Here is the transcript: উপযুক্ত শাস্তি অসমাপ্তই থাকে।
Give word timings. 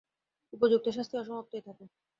উপযুক্ত 0.53 0.87
শাস্তি 0.89 1.15
অসমাপ্তই 1.17 1.61
থাকে। 1.67 1.85